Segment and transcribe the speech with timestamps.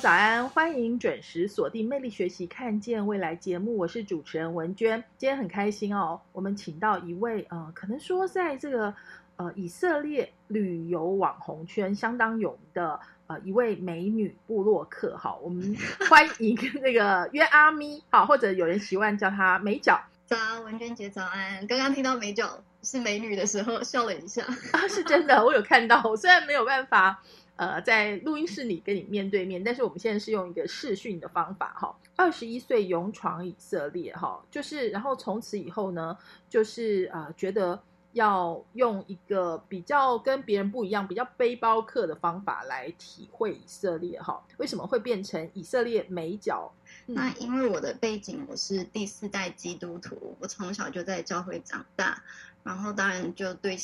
[0.00, 0.48] 早安！
[0.50, 5.02] 欢迎准时锁定《魅力学习，看见未来》节目，我是主持人文娟。
[5.16, 8.94] 今天很开心哦，我们请到一位呃，可能说在这个
[9.36, 15.16] 呃以色列旅游网红圈相当有名的呃一位美女布洛克。
[15.16, 15.76] 好，我们
[16.08, 20.00] 欢迎那个约阿咪，好，或者有人习惯叫她美角。
[20.26, 21.66] 早，文娟姐早安。
[21.66, 26.00] 刚刚听到美角是美女的时候，笑了一下啊，是真的，我有看到。
[26.04, 27.20] 我虽然没有办法，
[27.58, 31.94] 呃，在录音室里跟你面对面，但是我们现在是用一个视讯的方法，哈。
[32.16, 36.16] 二十一岁勇闯以色列，哈，就是，然后从此以后呢，
[36.48, 37.78] 就是呃，觉得。
[38.12, 44.42] 要用一个比较跟别人不一样、比较背包客的方法来体会以色列哈？
[44.56, 46.72] 为什么会变成以色列美角？
[47.06, 52.22] 那因为我的背景，我是第四代基督徒，我从小就在教会长大，
[52.62, 53.74] 然后当然就对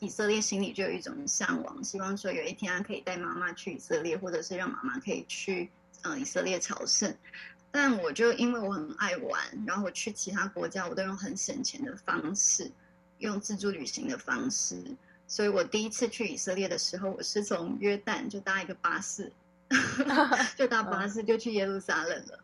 [0.00, 5.70] 以色列心里就有一种向往，希望说有一天可以带妈妈去以色列，或者是让妈妈可以去
[6.02, 7.14] 嗯以色列朝圣。
[7.70, 12.70] 但我就因为我很爱玩，然后我去其他国家，我都用很省钱的方式。
[13.18, 14.82] 用自助旅行的方式，
[15.26, 19.32] 所以我第一次去以色列的时候，我是从约旦就搭一个巴士，
[20.56, 22.38] 就搭巴士就去耶路撒冷了。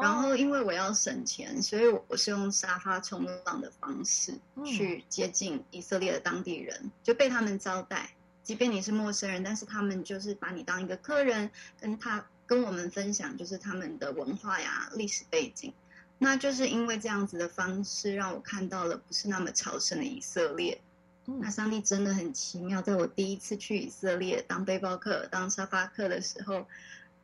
[0.00, 4.32] 然后因为我要省钱，所以我是用沙发冲浪的方式
[4.64, 8.10] 去接近以色列的当地人，就被他们招待。
[8.42, 15.72] 即便你是陌生人，但是他们就是把你当一个客人，跟他跟我们分享就是他们的文化呀、历史背景。
[16.18, 20.80] 那就是因为这样子的方式，让我看到了不是那么朝圣的以色列。
[21.26, 26.66] 那上帝真的很奇妙，在我第一次去以色列当背包客、当沙发客的时候，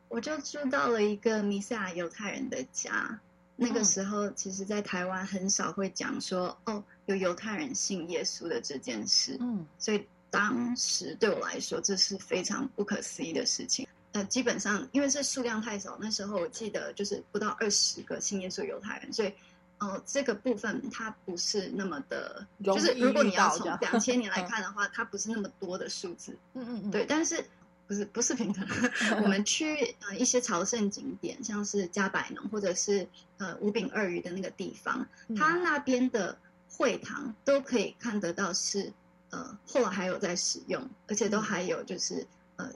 [0.09, 3.19] 我就住到了一个弥赛亚犹太人的家。
[3.55, 9.37] 那个时候，其实，在台湾很少会讲说哦，有犹太人信耶稣的这件事。
[9.39, 13.87] 嗯，所以当时对我来说，这是非常不可思议的事情。
[14.13, 19.33] 呃，基本上因为是数量太少，那时候我记得就是不到二十个信耶稣犹太人，所以，
[19.77, 26.37] 呃，这个部分它不是那么的，就是如果你要从两千年来看的话，它不是那么多的数字。
[26.55, 26.91] 嗯嗯嗯。
[26.91, 27.41] 对，但是
[27.87, 28.67] 不是不是平等。
[29.23, 33.07] 我们去呃一些朝圣景点，像是加百农或者是
[33.37, 35.07] 呃五饼二鱼的那个地方，
[35.37, 36.37] 它那边的
[36.69, 38.91] 会堂都可以看得到是
[39.29, 42.69] 呃后来还有在使用，而且都还有就是呃。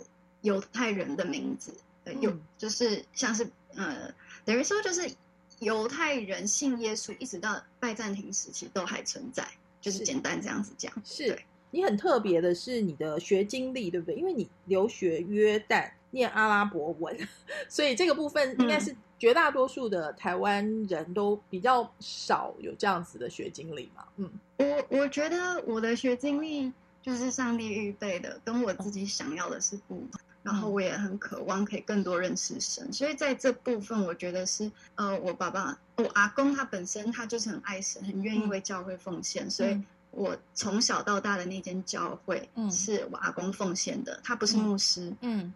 [0.46, 1.74] 犹太人的名字，
[2.22, 4.14] 有就是像是呃，
[4.46, 5.12] 等于说就是
[5.60, 9.46] 犹太人信耶稣，一直到拜占庭时期都还存在，
[9.82, 10.94] 就是简单这样子讲。
[11.04, 11.38] 是
[11.72, 14.16] 你很特别的是你的学经历，对不对？
[14.16, 17.18] 因为你留学约旦念阿拉伯文，
[17.68, 24.06] 所以这个部分应该是绝大多数的台湾人都比较少有这样子的学经历嘛。
[24.18, 30.22] 嗯，我我觉得我的学经历就是上帝预备的，跟我自己想要的是不同。
[30.46, 42.70] 然后我也很渴望可以更多认识神，所以在这部分，我觉得是呃，我爸爸，我阿公他本身他就是很爱神，很愿意为教会奉献，所以我从小到大的那间教会嗯。
[42.70, 45.52] 是我阿公奉献的，他不是牧师，嗯，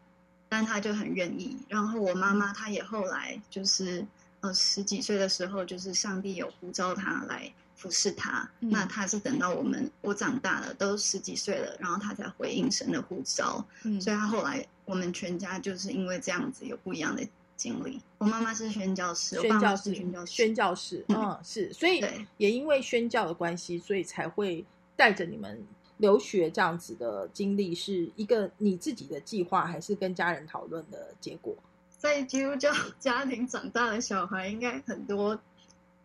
[0.49, 1.55] 但他就很愿意。
[1.67, 4.03] 然后我妈妈她也后来就是
[4.39, 7.53] 呃十几岁的时候，就是上帝有呼召她来。
[7.79, 13.65] 服侍他，那他是等到我们我长大了，都十几岁了，然后他才回应神的呼召。
[13.85, 17.25] 嗯，所以他后来我们全家就是因为这样子有不一样的
[17.55, 18.01] 经历。
[18.17, 22.03] 我妈妈是宣教师，宣教师，宣教师，宣教师，嗯，是，所以
[22.35, 24.65] 也因为宣教的关系，所以才会
[24.97, 25.65] 带着你们
[25.99, 31.55] 留学这样子的经历，是一个你自己的计划，还是跟家人讨论的结果？
[31.97, 35.39] 在基督教家庭长大的小孩，应该很多。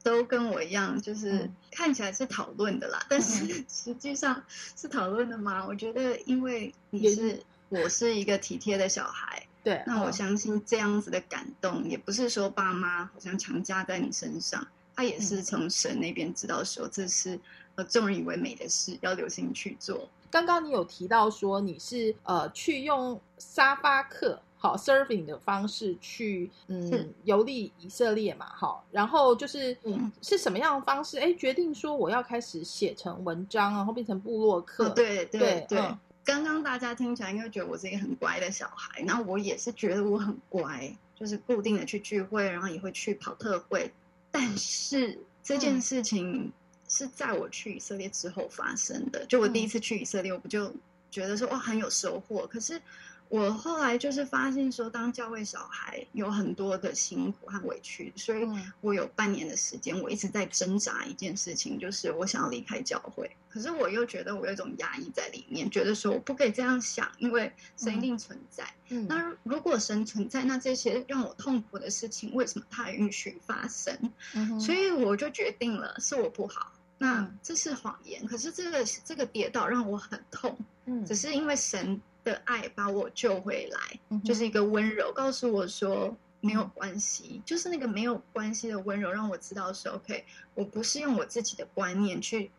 [0.05, 4.45] 都跟我一样，就是看起来是讨论的啦，但是实际上
[4.77, 5.65] 是讨论的吗？
[5.67, 14.65] 我觉得，因为你是我是一个体贴的小孩，对，那我相信这样子的感动，也不是说爸妈好像强加在你身上，
[14.95, 17.41] 他也是从神那边知道说这是
[17.77, 20.09] 呃众人以为美的事，要留心去做。
[20.31, 24.43] 刚刚你有提到说你是呃去用沙发客。
[24.64, 31.19] 好，serving 的方式去嗯游历以色列嘛，好，然后就是嗯是什么样的方式？
[31.19, 34.88] 哎，决定说我要开始写成文章，然后变成部落客。
[34.88, 35.78] 对对对，
[36.25, 43.93] 刚刚大家听起来应该觉得我是一个很乖的小孩，然后我也是觉得我很乖，就是固定的去聚会，然后也会去跑特会。
[44.31, 46.50] 但是这件事情
[46.88, 49.26] 是在我去以色列之后发生的。
[49.26, 50.75] 就我第一次去以色列，我不就
[51.11, 52.81] 觉得说哇很有收获，可是。
[53.29, 58.47] 我后来就是发现说，当教会小孩有很多的辛苦和委屈，所以
[58.81, 63.29] 我有半年的时间，我一直在挣扎一件事情，就是我想要离开教会。
[63.49, 68.73] 可是我又觉得我有一种压抑在里面，觉得说我不可以这样想，因为神一定存在。
[68.88, 74.12] 嗯，那如果神存在，那这些让我痛苦的事情，为什么他允许发生？
[74.35, 76.73] 嗯，所以我就决定了，是我不好。
[76.99, 80.56] 那这是谎言，可是这个这个跌倒让我很痛。
[80.87, 82.00] 嗯，只是因为神。
[82.25, 90.25] 的爱把我救回来，就是一个温柔，告诉我说没有关系，就是那个没有关系的温柔，让我知道说 OK，
[90.55, 92.50] 我不是用我自己的观念去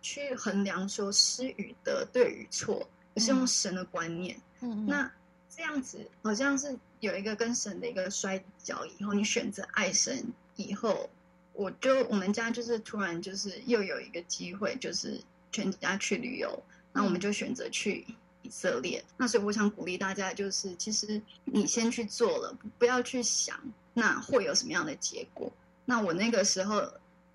[0.00, 4.40] 去衡量说失与得对与错，而是用神的观念。
[4.60, 5.10] 嗯，那
[5.54, 10.24] 这样子好像是有一个跟神的一个摔跤以后，你选择爱神
[10.56, 11.10] 以后，
[11.52, 15.20] 我就我们家就是突然就是又有一个机会，就是
[15.52, 16.62] 全家去旅游，
[16.92, 18.06] 那我们就选择去。
[18.42, 23.58] 以色列，那所以我想鼓励大家，就是其实你先去做了，不要去想
[23.92, 25.52] 那会有什么样的结果。
[25.84, 26.82] 那我那个时候，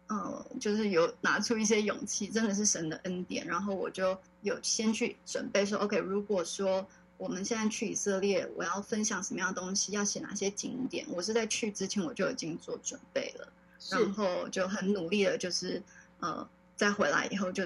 [0.07, 3.45] 呃，就是有拿出一些勇气，真的是神的恩典。
[3.45, 6.85] 然后我就有先去准备说，OK，如果说
[7.17, 13.47] 我们现在去以色列，我要分享什么样的东西，要写哪些景点，我是在去之前我就已经做准备了，
[13.91, 15.81] 然后就很努力的，就是
[16.19, 17.63] 呃，再回来以后就。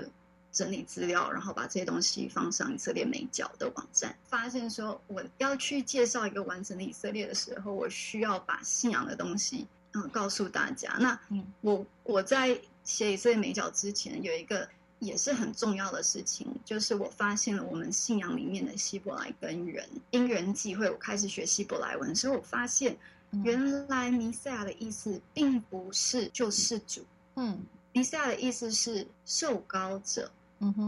[0.52, 10.98] 整理资料，然后把这些东西放上以色列美角的网站，发现说我要去介绍一个完整的以色列的时候，我需要把信仰的东西嗯告诉大家。
[11.00, 11.20] 那
[11.62, 14.68] 我我在写以色列美角之前，有一个
[14.98, 19.88] 也是很重要的事情，就是我发现了我们信仰里面的希伯来根源。
[20.12, 22.98] 因缘际会，我开始学希伯来文，所以我发现
[23.44, 27.06] 原来弥赛亚的意思并不是救世主，
[27.36, 27.60] 嗯，
[27.94, 30.30] 弥赛亚的意思是受高者。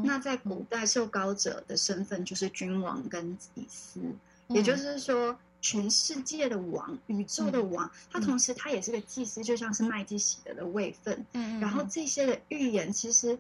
[0.04, 4.02] 那在古代，受膏者的身份就是君王跟祭司，
[4.48, 11.26] 也就是说，全世界的王、宇宙的王，他同时他也是个祭司，就像是麦基洗德的位分。
[11.34, 13.40] 嗯然后这些的预言，其实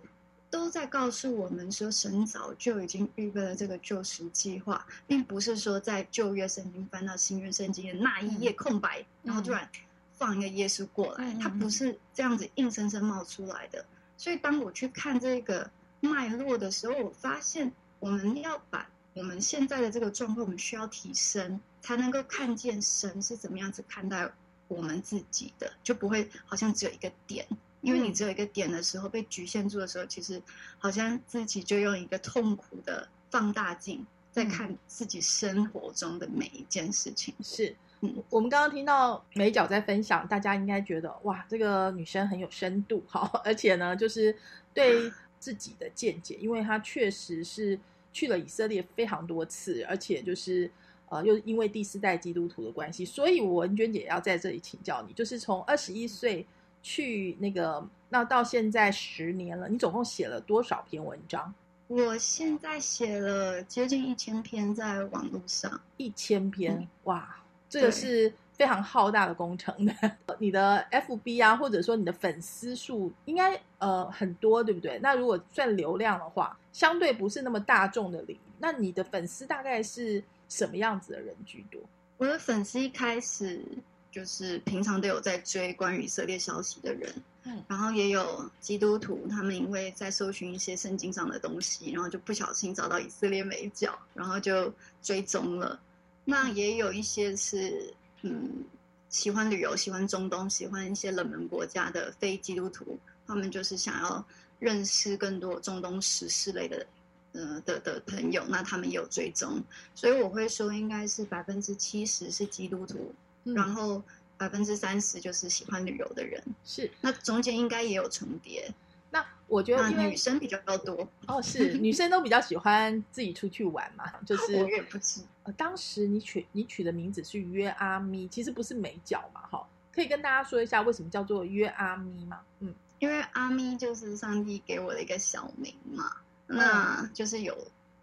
[0.49, 9.67] 都在告诉我们说，神早就已经预备了这个救赎计划，并不是说在旧约圣经翻到新约圣经的那一页空白，然后突然
[10.13, 13.83] 放一个耶稣过来，他不是这样子硬生生冒出来的。
[14.15, 15.69] 所以当我去看这个。
[16.01, 24.29] 脉络的时候，我发现我们要把我们现在的这个状况，我们需要提升，才能够看见神是怎么样子看待
[24.67, 27.47] 我们自己的，就不会好像只有一个点。
[27.81, 30.41] 因为你只有一个点的时候，被局限住的时候，其实
[30.77, 37.33] 好像自己就用一个痛苦的放大镜在看自己生活中的每一件事情。
[37.41, 44.35] 是，嗯，我们刚刚听到美角在分享，大家应该觉得哇，这个女生很有深度，好， 而且呢，就是
[44.73, 45.11] 对。
[45.41, 47.77] 自己的见解，因为他确实是
[48.13, 50.69] 去了以色列非常多次，而且就是
[51.09, 56.45] 呃，又因为第四代基督徒的关系，所以文娟姐要在这里请教你，就是从二十一岁
[56.83, 61.51] 去那个，那到现在十年了，你总共写了多少篇文章？
[61.87, 68.31] 我现在写了接近一千篇在网络上，一千篇，哇，这个是。
[68.61, 69.91] 非常浩大的工程的，
[70.37, 74.99] 你的 FB 啊，或者说你的粉丝数应该呃很多，对不对？
[74.99, 78.39] 那如果算流量的话，相对不是那么大众的领域。
[78.59, 81.81] 那你的粉丝大概是什么样子的人居多？
[82.19, 83.65] 我的粉丝一开始
[84.11, 87.11] 就是平常都有在追关于以色列消息的人，
[87.45, 94.71] 嗯，然后也有基督徒，他们因为在搜寻一些圣经上的东西，然后就不小心找到以色列美角，然后就
[95.01, 95.79] 追踪了。
[96.25, 97.91] 那也有一些是。
[98.23, 98.63] 嗯，
[99.09, 104.25] 喜欢旅游，喜欢中东，喜欢一些冷门国家的非基督徒，他们就是想要
[104.59, 106.85] 认识更多中东时事类的，
[107.33, 109.61] 呃的的朋友，那他们也有追踪，
[109.95, 113.13] 所以我会说应该是百分之七十是基督徒，
[113.43, 114.01] 然后
[114.37, 118.71] 百分之三十就是喜欢旅游的人，是，那中间应该也有重叠。
[119.11, 125.21] 那我觉得，因为女生比较多哦，是女生都比较喜欢自己出去玩嘛，就 是我也不知。
[125.43, 132.39] 呃，当时你取你取的名字是约阿咪，其实不是美角嘛，哈，可以跟大家说一下为什么叫做约阿咪吗？
[132.59, 136.15] 嗯，因为阿咪就是上帝给我的一个小名嘛，
[136.47, 137.57] 那就是有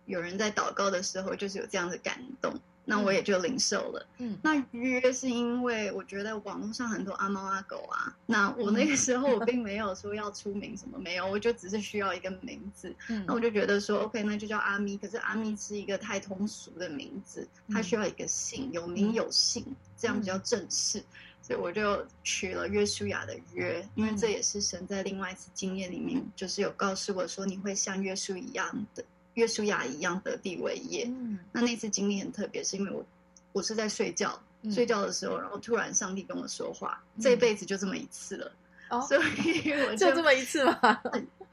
[0.07, 2.53] 有人在祷告的时候，就是有这样的感动。
[2.89, 4.07] 那我也就零售了。
[4.17, 8.17] 嗯，那约是因为我觉得网络上很多阿猫阿狗啊。
[8.25, 12.95] 那我那个时候我 并没有说要出名什么，没有，我就只是需要一个名字。
[13.11, 14.97] 嗯，那我就觉得说，OK，那就叫阿咪。
[14.97, 19.63] 可是阿咪是一个太通俗的名字，它需要一个姓，有名有姓，
[19.99, 21.05] 这样比较正式。
[21.43, 29.03] 所以我就取了约书亚的约，因为这也是神在另外一次经验里面，就是有告诉我说你会像约书一样的
[29.39, 31.05] 约书亚一样得地为业。
[31.09, 33.05] 嗯那那次经历很特别，是因为我
[33.53, 38.53] 我是在睡觉，嗯睡觉的时候，然后突然上帝跟我说话，嗯这一辈子就这么一次了，
[38.91, 41.01] 哦，所以我 就这么一次吗？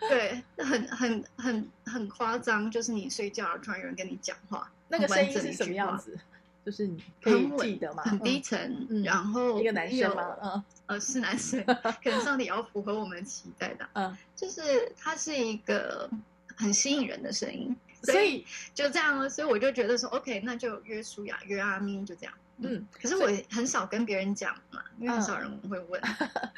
[0.09, 5.73] 对，很很很很夸张，就是你睡觉，突然有人跟你讲话，那个声音是什么？
[5.73, 6.17] 样子？
[6.65, 8.01] 就是你可以很稳记得吗？
[8.03, 10.35] 很低嗯沉，嗯然后一个男生有吗？
[10.41, 11.63] 嗯呃，是男生，
[12.03, 16.09] 可能上帝也要符合我们期待的，嗯，就是他是一个
[16.55, 22.33] 很吸引人的声音，所以就这样了，所以我就觉得说，OK，那就约书雅、约阿咪，就这样。
[22.57, 26.01] 嗯，可是我很少跟别人讲嘛，因为很少人会问。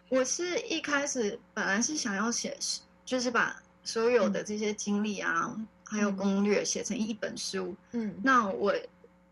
[0.09, 2.55] 我是一开始本来是想要写，
[3.03, 7.75] 就是把所有的这些经历啊，还有攻略写成一本书。
[7.93, 8.75] 嗯那我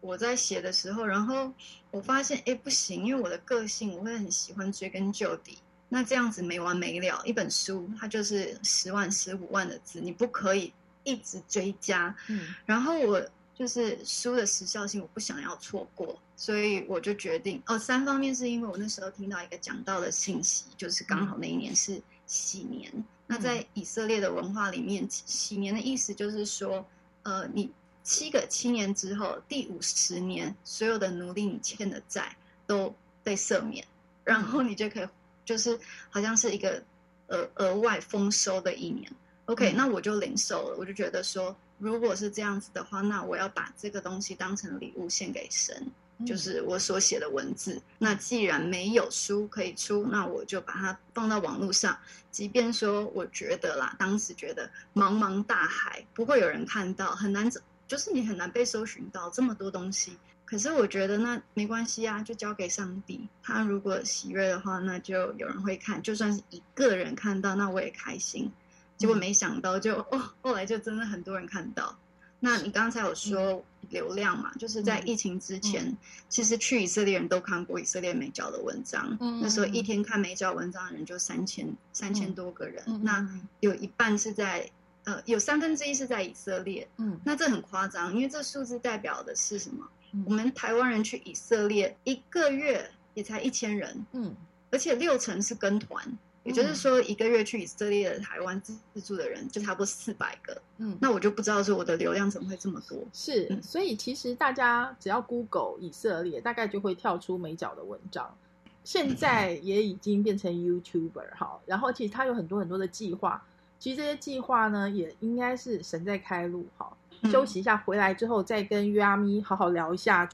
[0.01, 1.53] 我在写的时候，然后
[1.91, 5.59] 我发现，哎，不行，因为我的个性，我会很喜欢追根究底。
[5.89, 10.73] 那这样子没完没了，一本书它就是十万、十五万的字，你不可以
[11.03, 12.15] 一直追加。
[12.27, 13.21] 嗯然后我
[13.53, 22.91] 就是书的时效性，我不想要错过，所以我就决定哦，三方面是因为我那时候听到一个讲到的信息，就是刚好那一年是喜年。
[23.27, 26.85] 那在以色列的文化里面，喜年的意思就是说，
[27.23, 27.71] 呃，你
[28.03, 32.35] 七个七年之后，第五十年所有的奴隶你欠的债
[32.67, 33.83] 都被赦免，
[34.23, 35.07] 然后你就可以
[35.45, 36.83] 就是好像是一个
[37.27, 39.09] 额额外丰收的一年。
[39.45, 45.75] OK，、嗯那我就领受了，我就觉得说，如果是这样子的话，那我要把这个东西当成礼物献给神，
[46.17, 47.79] 嗯就是我所写的文字。
[47.99, 51.95] 那既然没有书可以出，那我就把它放到网络上。
[52.31, 60.17] 即便说我觉得啦，当时觉得茫茫大海不会有人看到，很难找，就是你很难被搜寻到这么多东西。
[60.45, 63.27] 可是我觉得那没关系啊，就交给上帝。
[63.41, 66.01] 他如果喜悦的话，那就有人会看。
[66.03, 68.51] 就算是一个人看到，那我也开心。
[68.97, 71.97] 结果没想到就，哦，后来就真的很多人看到。
[72.39, 75.97] 那你刚才有说流量嘛，就是在疫情之前，
[76.29, 79.17] 其实去以色列人都看过以色列美角的文章。
[79.19, 83.27] 嗯那时候一天看美角文章的人就三千三千多个人，嗯那
[83.61, 84.69] 有一半是在
[85.05, 86.87] 呃，有三分之一是在以色列。
[86.97, 89.87] 嗯那这很夸张，因为这数字代表的是什么？
[90.15, 94.33] 嗯我们台湾人去以色列一个月也才一千人，嗯
[94.71, 100.61] 而且六成是跟团，也就是说一个月去以色列的台湾自自助的人就差不多四百个。
[100.77, 102.97] 嗯，那我就不知道说我的流量怎么会这么多。
[103.13, 108.35] 是，嗯所以其实大家只要 Google 以色列，大概就会跳出美角的文章。
[108.83, 113.43] 现在也已经变成 YouTuber 哈，然后其实他有很多很多的计划，
[113.79, 116.95] 其实这些计划呢，也应该是神在开路哈。
[117.23, 120.29] 休息一下，回来之后再跟约阿咪好好聊一下。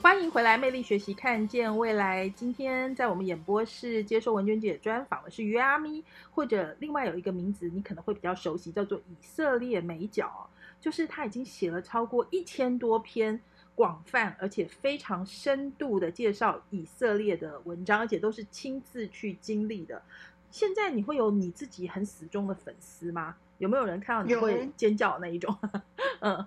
[0.00, 2.28] 欢迎回来，魅力学习，看见未来。
[2.30, 10.48] 今天在我们演播室接受文娟姐专访的是约阿咪，或者另外有一个名字你可能会比较熟悉，叫做以色列美角，
[10.80, 13.38] 就是他已经写了超过一千多篇
[13.78, 20.02] 广泛而且非常深度的介绍以色列的文章，而且都是亲自去经历的。
[20.50, 23.36] 现在你会有你自己很死忠的粉丝吗？
[23.58, 25.56] 有没有人看到你有会尖叫的那一种？
[26.18, 26.44] 嗯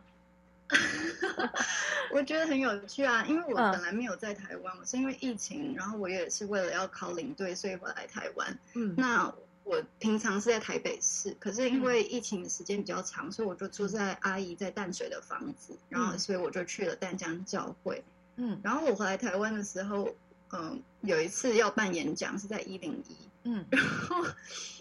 [2.14, 8.60] 我觉得很有趣啊，因为我嗯本来没有在台湾，我是因为疫情，然后我也是为了要考领队，所以我来台湾。
[8.76, 9.34] 嗯那
[9.64, 18.04] 我平常是在台北市，可是因为疫情的时间比较长，所以我就住在阿姨在淡水的房子，然后所以我就去了淡江教会。
[18.36, 18.60] 嗯。
[18.64, 20.10] 然后我回来台湾的时候，
[20.52, 23.66] 嗯，有一次要办演讲是在一零一，嗯。
[23.70, 24.26] 然后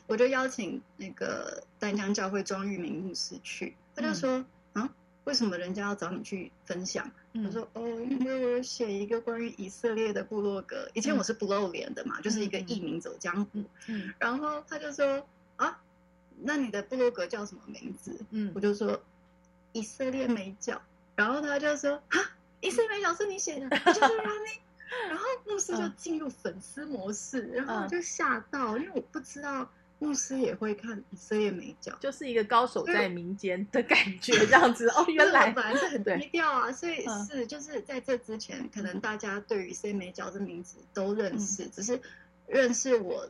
[0.07, 4.89] 我就邀请那个淡江教会庄玉明牧师去，他就说，啊，
[5.25, 7.11] 为什么人家要找你去分享？
[7.33, 13.63] 嗯我说哦，因为我有写一个关于以色列的部落格，以前我是不露脸的嘛，就是一个艺名走江湖。
[13.87, 15.25] 嗯然后他就说
[15.57, 15.81] 啊，
[16.41, 18.19] 那你的部落格叫什么名字？
[18.31, 19.01] 嗯我就说
[19.73, 20.81] 以色列美角。
[21.17, 22.19] 然后他就说啊，
[22.61, 24.49] 以色列美角是你写的，我 就是让你。
[25.09, 31.97] 然后牧师就嗯进入粉丝模式，然后我嗯就吓到，因为我不知道牧师也会看以色列美角。
[32.01, 35.05] 就是一个高手在民间的感觉，这样子哦。
[35.15, 42.01] 原来我本来是很对低调啊，所以嗯是就是在这之前，可能大家对于 C 美角这名字都认识，只是
[42.49, 43.29] 认识我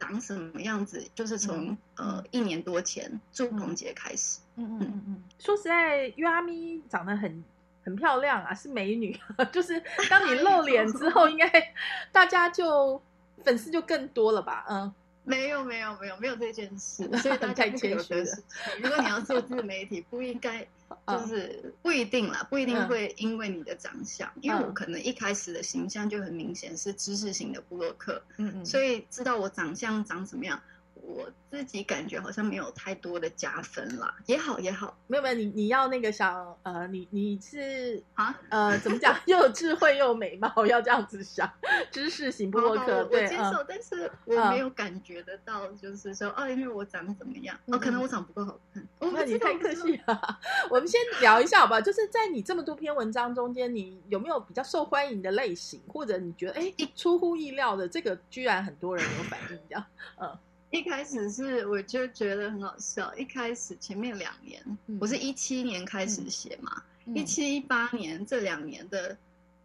[0.00, 4.40] 长什么样子，就是从、嗯呃一年多前祝鹏节开始。
[4.56, 7.44] 嗯嗯嗯嗯，说实在，约阿咪长得很
[7.82, 9.18] 很漂亮啊，是美女。
[9.50, 11.74] 就是当你露脸之后，应该
[12.12, 13.00] 大家就
[13.42, 14.64] 粉丝就更多了吧？
[14.70, 14.94] 嗯
[15.24, 18.04] 没有没有没有没有这件事， 所以大家太谦虚了。
[18.04, 18.42] 得失。
[18.82, 20.66] 如果你要做自媒体，不应该
[21.08, 22.88] 就是不一定啦，不一定嗯。
[22.88, 24.74] 会因为你的长相，因为我嗯。
[24.74, 30.60] 可能一开始的形象就很明显是知识型的布洛克，嗯嗯，所以知道我长相长什么样，
[31.06, 38.34] 我自己感觉好像没有太多的加分啦，也好也好没有没有，你你要那个想呃，你你是啊。
[38.48, 41.48] 呃怎么讲， 又有智慧又有美貌，要这样子想，
[41.90, 49.96] 知识型部落客，我接受，但是我嗯没有感觉得到，就是说，哦，因为我长得怎么样，嗯哦，可能我长得不够好看，我不那你知道太客气。
[50.06, 50.38] 了。
[50.70, 51.80] 我们先聊一下好不好？
[51.80, 59.84] 就是在你这么多篇文章中间，你有没有比较受欢迎的类型，或者你觉得哎出乎意料的这个，居然很多人有反应这样？
[60.20, 60.38] 嗯
[60.74, 69.16] 一开始是我就觉得很好笑，一开始前面两年，嗯我是一七年开始写嘛，嗯一七一八年这两年的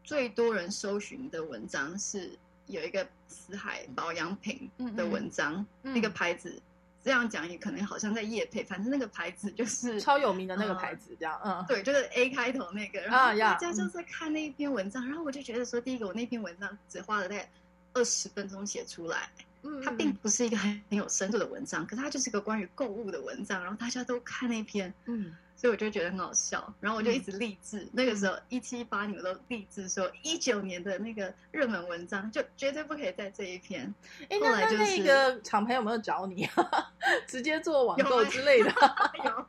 [0.04, 2.30] 最多人搜寻的文章是
[2.68, 6.62] 有一个死海保养品的文章，嗯那个牌子。
[7.02, 17.50] 这样讲也可能好像在夜配，反正那个牌子就是 超有名的那个牌子，这样，嗯，对，就是 A 开头那个，然后大家就在看那一篇文章，然后我就觉得说，第一个我那篇文章只花了大概
[17.94, 19.30] 二十分钟写出来，
[19.64, 27.88] 嗯，它并不是一个很 很有深度的文章，可是它就是一个关于购物的文章，然后大家都看那篇，嗯，所以我就觉得很好笑，然后我就一直励志。
[27.92, 33.94] 那个时候一七一八你们都励志说，一九年的那个热门文章就绝对不可以在这一篇。
[34.24, 36.92] 哎，那那后来就是那个厂牌有没有找你啊？
[37.28, 38.70] 直接做网购之类的？
[39.26, 39.46] 有，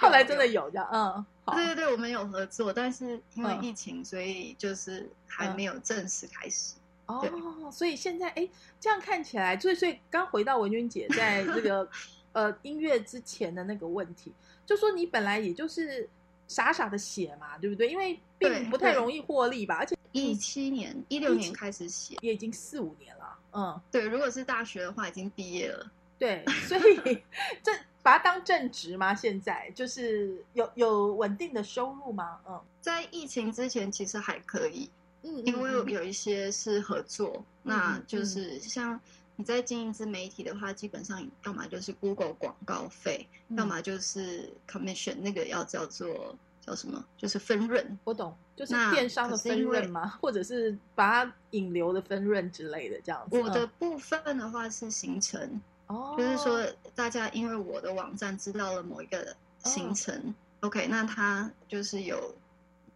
[0.00, 6.74] 后来真的有这样，嗯，对对对，我们有合作，但是因为嗯疫情，所以就是还没有正式开始。
[7.06, 8.48] 对哦，所以现在哎，
[8.80, 11.88] 这样看起来，所以所以刚回到文君姐在这个
[12.32, 14.32] 呃音乐之前的那个问题，
[14.64, 16.08] 就说你本来也就是
[16.48, 17.88] 傻傻的写嘛，对不对？
[17.88, 25.90] 因为并不太容易获利吧，而且一七年、一六年开始写，也已经四五年了，嗯，对，如果是大学的话，已经毕业了。
[26.18, 27.20] 对，所以
[27.64, 29.12] 这把它当正职吗？
[29.12, 32.38] 现在就是有有稳定的收入吗？
[32.48, 34.90] 嗯在疫情之前，其实还可以，
[35.22, 39.00] 嗯，因为嗯有一些是合作，那就是像
[39.36, 47.04] 你在经营自媒体的话，基本上要么就是 Google 广告费，嗯要么就是 commission，那个要叫做叫什么？
[47.16, 47.98] 就是分润。
[48.04, 50.18] 我懂，就是那电商的分润吗？
[50.20, 53.38] 或者是把它引流的分润之类的这样子。
[53.38, 59.18] 我的嗯部分的话是行程，哦，就是说大家因为我的网站知道了某一个
[59.62, 62.34] 哦行程、o k 那他就是有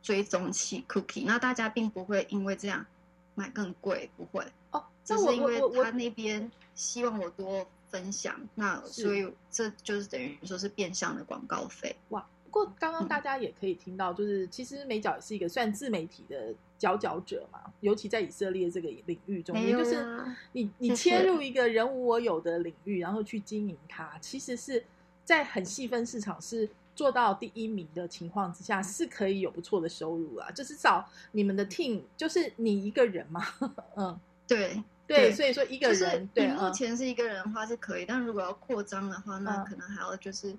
[0.06, 2.86] 追踪器 cookie，那大家并不会因为这样
[3.34, 4.46] 买更贵，不会。
[4.70, 11.96] 哦，只那我是因为他那边希望我多分享，那所以这就是等于说是变相的广告费。
[12.10, 24.84] 哇，不过刚刚嗯大家也可以听到，就是其实美角也是一个算自媒体的佼佼者嘛，尤其在以色列这个领域中也，就是啊你你切入一个人无我有的领域，然后去经营它，其实是
[25.24, 26.70] 在很细分市场是。
[26.96, 30.50] 做到第一名的情况之下，是可以有不错的收入啊。
[30.50, 33.46] 就是找你们的 team，就是你一个人嘛，
[33.94, 36.72] 嗯，对对，对所以说一个人，对，你目嗯。
[36.72, 39.64] 前是一个人的话是可以，但如果要扩张的话，那嗯。
[39.66, 40.56] 可能还要就是，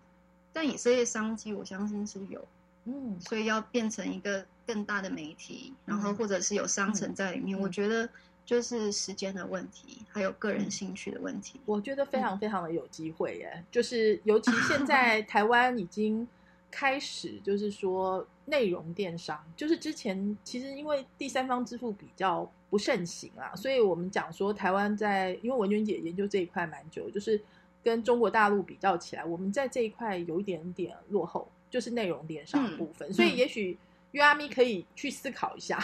[0.54, 2.48] 但以色列商机我相信是有，
[2.86, 6.16] 嗯，所以要变成一个更大的媒体，然后嗯。
[6.16, 7.62] 或者是有商城在里面，嗯。
[7.62, 8.08] 我觉得
[8.48, 11.60] 就是时间的问题，还有个人兴趣的问题。
[11.66, 16.26] 我觉得非常非常的有机会耶，就是尤其现在台湾已经
[16.72, 27.42] 开始，就是说内容电商，就是之前其实因为第三方支付比较不盛行啊，所以我们讲说台湾在，因为文娟姐研究这一块蛮久，就是
[27.84, 33.78] 跟中国大陆比较起来，我们在这一块有一点点落后，就是内容电商的部分，所以也许。
[34.12, 35.78] 约阿咪可以去思考一下，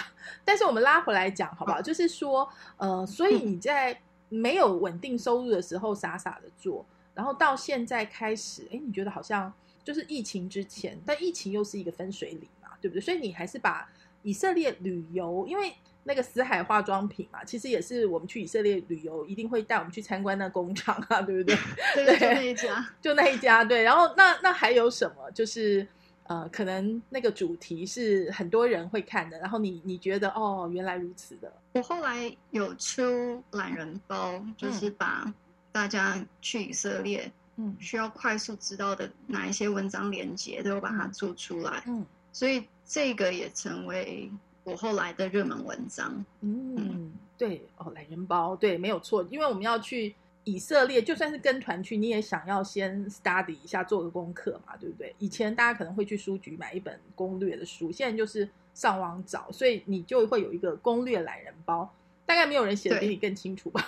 [0.46, 1.82] 但是我们拉回来讲好不好？
[1.82, 13.02] 就是说，呃，所以你在没有稳定收入的时候傻傻的做，然后到现在开始，哎，你觉得好像就是疫情之前，但疫情又是一个分水岭嘛，对不对？
[13.02, 13.90] 所以你还是把
[14.24, 15.74] 以色列旅游，因为
[16.06, 21.56] 那个死海化妆品嘛，其实也是我们去以色列旅游一定会带我们去参观那工厂啊，对不对？
[21.94, 22.90] 对，就那一家。
[23.02, 23.84] 就那一家，对。
[23.84, 25.30] 然后那那还有什么？
[25.32, 25.88] 就是
[26.26, 35.32] 呃，可能那个主题是很多人会看的，然后你你觉得哦，原来如此的，我后来有出懒人包，就是把
[35.72, 37.76] 大家去以色列嗯。
[37.80, 42.06] 需要快速知道的哪一些文章连接，都有把它做出来，嗯。
[42.32, 44.32] 所以这个也成为
[44.64, 46.26] 我后来的热门文章。
[46.42, 55.16] 嗯，对哦，懒人包，对，没有错，因为我们要去以色列，就算是跟团去，你也想要先 study 一下，做个功课嘛，对不对？
[55.20, 61.94] 以前大家可能会去书局买一本攻略的书，现在就是上网找，所以你就会有一个攻略懒人包，
[62.26, 63.86] 大概没有人写的比你更清楚吧？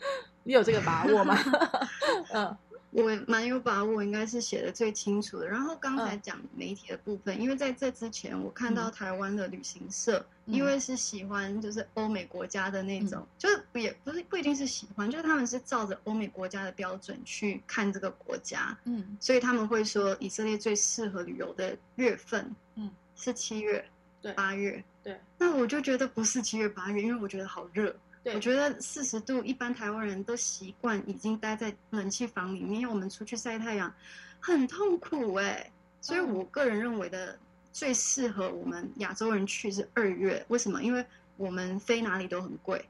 [0.44, 1.36] 你有这个把握吗？
[2.32, 2.56] 嗯
[2.96, 5.46] 我蛮有把握，应该是写的最清楚的。
[5.46, 6.20] 然后刚才嗯。
[6.22, 8.92] 讲媒体的部分，因为在这之前，我看到嗯。
[8.92, 10.54] 台湾的旅行社，嗯。
[10.54, 19.14] 因为是喜欢就是欧美国家的那种，就是也不是不一定是喜欢，就是他们是照着欧美国家的标准去看这个国家，嗯。
[19.20, 23.84] 所以他们会说以色列最适合旅游的月份，嗯，是七月、
[24.22, 24.32] 对。
[24.32, 24.82] 八月。
[25.02, 25.20] 对。
[25.36, 27.94] 那我就觉得不是七月八月，因为我觉得好热。
[28.26, 33.94] 对，我觉得四十度，一般台湾人都习惯已经待在冷气房里面，因为我们出去晒太阳
[34.40, 36.34] 很痛苦哎、所以嗯。
[36.34, 37.38] 我个人认为的
[37.72, 40.82] 最适合我们亚洲人去是二月，为什么？
[40.82, 42.84] 因为我们飞哪里都很贵，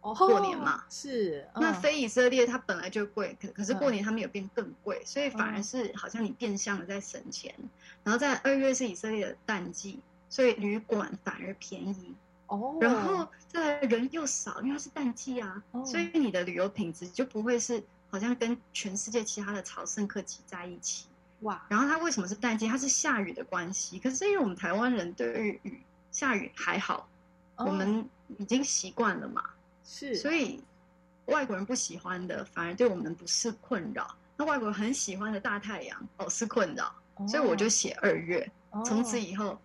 [0.00, 1.46] 哦过年嘛是。
[1.54, 1.74] 那嗯。
[1.80, 3.92] 飞以色列它本来就贵，可可是过嗯。
[3.92, 5.62] 年他们有变更贵，所以反而嗯。
[5.62, 7.54] 是好像你变相的在省钱。
[8.02, 12.12] 然后在二月是以色列的淡季，所以旅馆反而便宜。
[12.50, 21.06] 哦，然后再来人又少，因为它是淡季啊，哦所以你的旅游品质就不会是好像跟全世界其他的朝圣客挤在一起。
[21.42, 22.66] 哇，然后它为什么是淡季？
[22.66, 23.98] 它是下雨的关系。
[24.00, 27.08] 可是因为我们台湾人对于雨下雨还好，
[27.56, 28.04] 哦我们
[28.38, 29.44] 已经习惯了嘛，
[29.84, 30.60] 是所以
[31.26, 34.12] 外国人不喜欢的反而对我们不是困扰。
[34.36, 36.92] 那外国人很喜欢的大太阳哦是困扰，
[37.28, 38.40] 所以我就写二月。
[38.70, 39.60] 哦从此以后，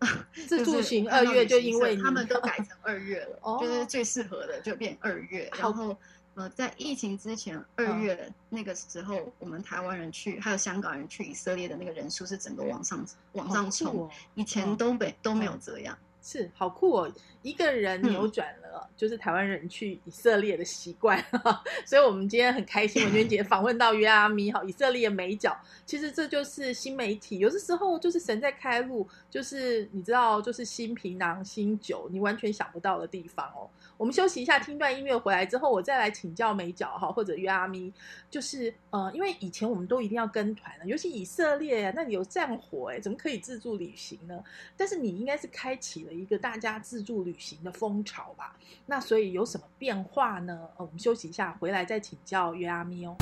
[0.48, 5.50] 自助行就是二月就因为他们都改 成二月了，哦就是最适合的就变二月。
[5.58, 5.96] 然后
[6.34, 15.96] 呃，在疫情之前二嗯月那个时候，我们台湾人去还有香港人去以色列的那个人数是整个往上往上冲，哦以前东北都没有这样。
[16.22, 17.12] 是好酷哦！
[17.42, 21.22] 一个人嗯扭转了就是台湾人去以色列的习惯，
[21.86, 25.58] 所以我们今天很开心，文娟姐访问到约阿咪哈，以色列美角。
[25.86, 33.68] 其实这就是新媒体，有的时候就是神在开路，就是你知道，就是新皮囊、新酒，你完全想不到的地方哦。
[33.96, 37.92] 我们休息一下，听段音乐回来之后，我再来请教美角哈，或者约阿咪，
[38.30, 44.42] 就是呃，因为以前我们都一定要跟团的，尤其以色列，那里有战火哎，怎么可以自助旅行呢？
[44.76, 48.56] 但是你应该是开启了一个大家自助旅行的风潮吧？
[48.86, 50.60] 那所以有什么变化呢？
[50.76, 53.16] 呃，我们休息一下，回来再请教约阿咪哦。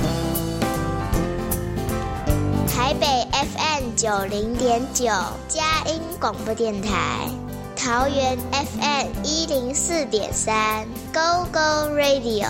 [2.67, 5.05] 台北 FM 九零点九，
[5.47, 7.29] 佳音广播电台；
[7.75, 12.47] 桃园 FM 一零四点三，Go Go Radio；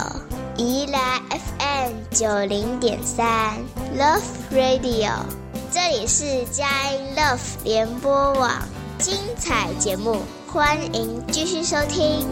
[0.55, 3.57] 宜兰 FM 九零点三
[3.97, 4.21] ，Love
[4.51, 5.11] Radio。
[5.71, 8.51] 这里是佳音 Love 联播网，
[8.99, 12.27] 精彩节目，欢迎继续收听。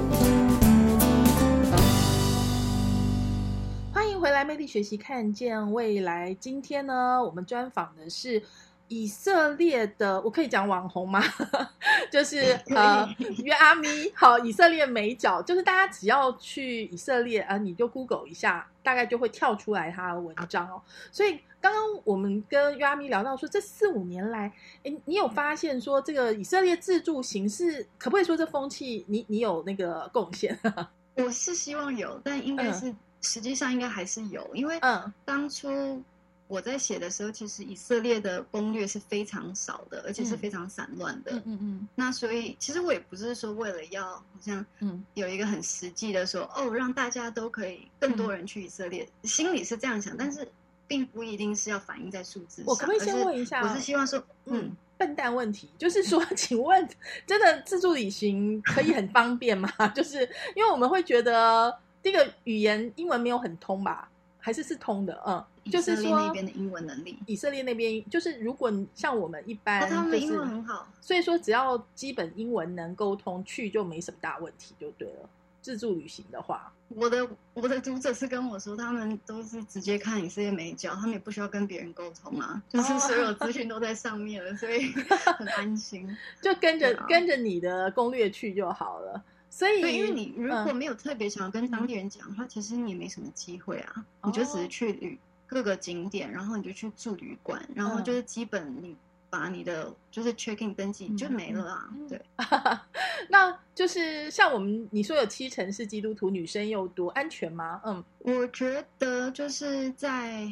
[3.93, 6.34] 欢迎回来，魅力学习，看见未来。
[6.34, 8.43] 今天呢，我们专访的是
[8.88, 11.21] 以色列的，我可以讲网红吗？
[12.12, 13.08] 就是呃，
[13.43, 20.82] 约阿咪，好，以色列美角，就是大家只要去以色列啊、呃，你就 Google 一下，大概就会跳出来他的文章哦。
[21.12, 24.52] 所以刚刚我们跟约阿咪聊到说，这四五年来，
[24.84, 30.58] 哎，你有发现说这个以色列自助形式可不可以说这风气，你你有那个贡献？
[31.15, 36.02] 我是希望有，但应该嗯是、实际上应该还是有，因为嗯当初
[36.47, 41.31] 我在写的时候，其实以色列的攻略是非常少的，而且是嗯非常散乱的。
[41.33, 50.47] 嗯嗯嗯那所以其实我也不是说为了要好像嗯有一个很实际的说哦，让大家都可以更多人去以色列，心里是这样想，但是
[50.88, 52.65] 并不一定是要反映在数字上。
[52.67, 56.88] 我可不可以先问一下我是希望说，嗯嗯，笨蛋问题，就是说， 请问，
[57.25, 59.69] 真的自助旅行可以很方便吗？
[59.93, 60.21] 就是
[60.55, 70.88] 因为我们会觉得这个语言英文没有很通吧，还是是通的，嗯，以就是色列那边的英文能力，以色列那边，就是如果像我们一般，哦，他们的英文很好。
[71.01, 75.30] 所以说只要基本英文能沟通，去就没什么大问题，就对了。
[75.60, 84.93] 自助旅行的话，我的我的读者是跟我说，他们都是直接看以色列美角，他们也不需要跟别人沟通啊，就是哦所有 资讯都在上面了，所以
[85.38, 86.08] 很安心。
[86.41, 89.21] 就跟着、啊跟着你的攻略去就好了。
[89.49, 98.95] 所以，因为你如果嗯没有特别想要跟当地人讲的话，其实你也没什么机会啊，你就只哦是去旅各个景点，然后你就去住旅馆，然后嗯就是基本你
[99.29, 101.89] 把你的就是 check in 登记就没了啊。
[101.93, 102.21] 嗯对，
[103.29, 107.81] 那就是像我们你说有七成是基督徒，女生又多，安全吗？
[107.86, 110.47] 嗯我觉得就是在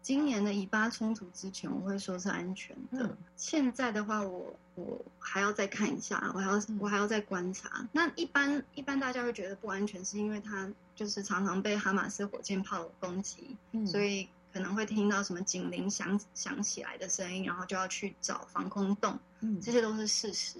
[0.00, 3.04] 今年的以巴冲突之前，我会说是安全的。
[3.04, 7.86] 嗯现在的话我，我还要再看一下，我还要、嗯我还要再观察。
[7.92, 10.68] 那一般一般大家会觉得不安全，是因为它
[10.98, 20.58] 就是常常被哈马斯火箭炮攻击，嗯，所以可能会听到什么警铃响响起来的声音，然后就要去找防空洞，嗯这些都是事实。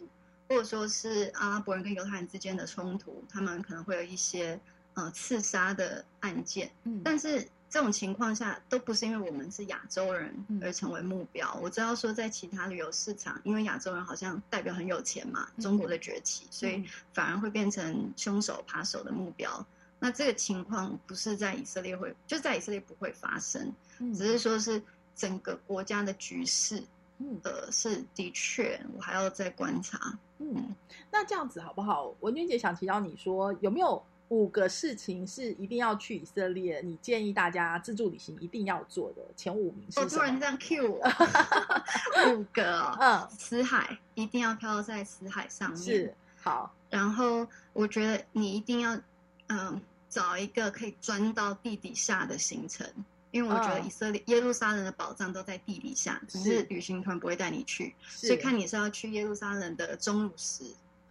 [0.48, 4.58] 或者说是阿拉伯人跟犹太人之间的冲突，他们可能会有一些
[4.94, 11.52] 呃刺杀的案件，嗯但是这种情况下都不是因为我们是亚洲人嗯而成为目标。
[11.60, 19.66] 我知道说在其他旅游市场，因为亚洲人好像代表很有钱嘛，嗯中国的崛起，所以嗯反而会变成凶手扒手的目标。
[19.98, 24.82] 那这个情况不是在以色列会，就在以色列不会发生，嗯只是说是
[25.14, 26.82] 整个国家的局势，
[27.18, 30.18] 嗯呃，是的确我还要再观察。
[30.38, 30.74] 嗯，
[31.10, 32.14] 那这样子好不好？
[32.20, 36.80] 文娟姐想请教你说，有没有五个事情是一定要去以色列？
[36.84, 39.98] 你建议大家自助旅行一定要做的前五名是？
[39.98, 41.00] 我突然这样 cue 我，
[42.32, 45.78] 五个哦，嗯，死海一定要漂在死海上面。
[45.80, 48.96] 是好，然后我觉得你一定要，
[49.48, 52.86] 嗯，找一个可以钻到地底下的行程，
[53.30, 53.86] 因为我觉得嗯。
[53.86, 56.62] 以色列、耶路撒冷的宝藏都在地底下，只是是。
[56.64, 60.64] 旅行团不会带你去，所以看你是要去耶路撒冷的钟乳石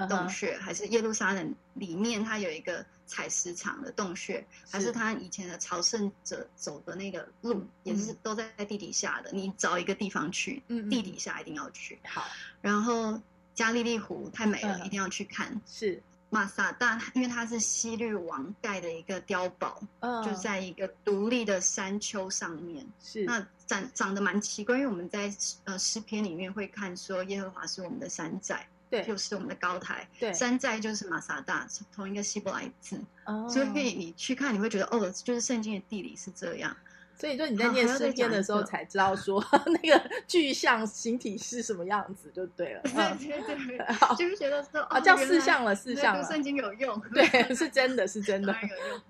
[0.10, 9.32] 洞穴，还是耶路撒冷里面它有一个采石场的洞穴，还是它以前的朝圣者走的那个路，也是都在地底下的。
[9.32, 10.90] 你找一个地方去，嗯嗯。
[10.90, 11.98] 地底下一定要去。
[12.06, 12.26] 好。
[12.62, 13.20] 然后
[13.56, 14.86] 加利利湖太美了，嗯。
[14.86, 15.60] 一定要去看。
[15.66, 22.86] 是马萨大，因为它是西律王盖的一个碉堡，嗯，就在一个独立的山丘上面。
[23.02, 30.08] 是那长长得蛮奇怪，因为我们在呃诗篇里面会看说耶和华是我们的山寨，对就是我们的高台。
[30.20, 36.76] 对，山寨就是马萨大，是同一个希伯来字，哦所以你去看，你会觉得哦，就是圣经的地理是这样。
[37.20, 39.44] 所以就你在念诗篇的时候才知道说
[39.82, 42.82] 那个具象形体是什么样子就对了。
[42.96, 46.24] 嗯，对对对，好就是觉得说啊，哦，叫四项了，四对项了。
[46.24, 47.26] 读圣经有用，对，
[47.56, 48.56] 是真的，是真的。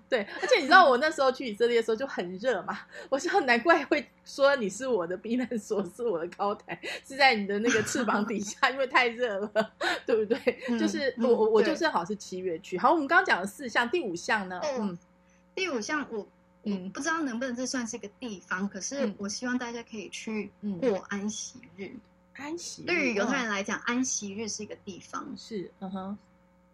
[0.08, 2.78] 对，而且你知道我那时候去以色列的时候就很热嘛，
[3.10, 9.72] 我说难怪会说你是我的避难所，是我的高台，是在你的那个翅膀底下，因为太热了，
[10.06, 10.58] 对不对？
[10.70, 12.78] 嗯就是嗯我我我就对正好是七月去。
[12.78, 14.58] 好，我们刚刚讲了四项，第五项呢？
[14.62, 14.98] 哦嗯
[15.54, 16.26] 第五项我。
[16.64, 21.90] 嗯我不知道能不能这算是一个地方，可是嗯我希望大家可以去嗯过安息日。
[22.34, 26.18] 安息日对于犹太嗯人来讲，安息日是一个地方，是嗯哼，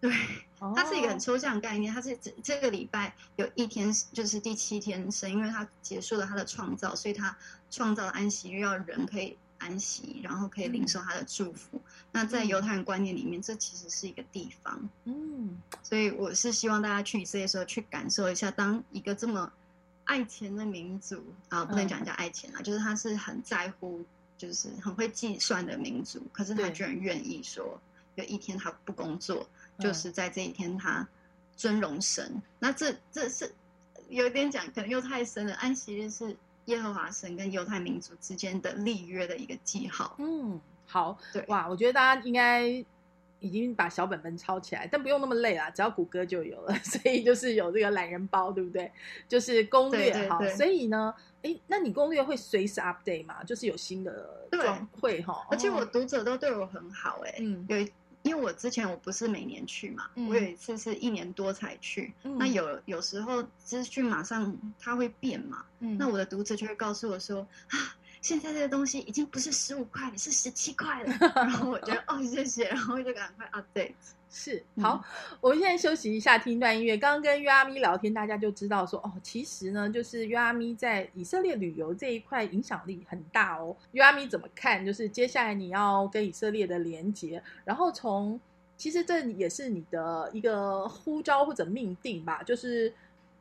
[0.01, 0.13] 对，
[0.59, 1.93] 哦它是一个很抽象的概念。
[1.93, 7.35] 它是这这个礼拜有一天就是第七天神，因为他结束了他的创造，所以他
[7.71, 11.81] 创造了安息日，要人可以安息，然后可以领受他的祝福。
[12.13, 14.89] 那在嗯犹太人观念里面，这其实是一个地方。
[15.05, 19.51] 嗯所以我是希望大家去以色列的时候去感受一下，当一个这么
[20.05, 24.05] 爱钱的民族啊，不能嗯讲人家爱钱啊，就是他是很在乎，
[24.37, 27.81] 就是很会计算的民族，可是他居然愿意说
[28.15, 31.07] 有一天他不工作，嗯就是在这一天他
[31.57, 32.43] 尊荣神。
[32.59, 33.53] 那这这是
[34.09, 35.55] 有点讲，可能又太深了。
[35.55, 36.37] 安息日是
[36.67, 40.15] 耶和华神跟犹太民族之间的立约的一个记号。
[40.19, 42.85] 嗯，好对哇，我觉得大家应该
[43.45, 46.75] 已经把小本本抄起来，但不用那么累啦，只要谷歌就有了。
[46.83, 48.91] 所以就是有这个懒人包，对不对？
[49.29, 50.41] 就是攻略哈。
[50.57, 53.45] 所以呢，哎，那你攻略会随时 update 吗？
[53.45, 55.47] 就是有新的对状会哈。
[55.51, 62.15] 而且我哦读者都对我很好哎、嗯有一因为我之前我不是每年去嘛，嗯我有一次是一年多才去。
[62.23, 67.77] 嗯那有有时候资讯马上它会变嘛，嗯那我的读者就会告诉我说啊，
[68.25, 71.15] 现在这个东西已经不是十五块了， 是十七块了。
[71.35, 73.93] 然后我觉得 哦谢谢，然后就赶快 update。
[74.31, 75.05] 是嗯好，
[75.43, 76.97] 我们现在休息一下，听一段音乐。
[76.97, 83.77] 刚刚跟约阿咪聊天，大家就知道说，哦，其实呢，就是约阿咪在以色列旅游这一块影响力很大哦。
[83.93, 84.85] 约阿咪怎么看？
[84.87, 88.41] 就是接下来你要跟以色列的连接，然后从
[88.79, 92.93] 其实这也是你的一个呼召或者命定吧，就是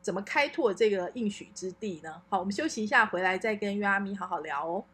[0.04, 2.20] 怎么开拓这个应许之地呢？
[2.28, 4.84] 好，我们休息一下，回来再跟约阿咪好好聊哦。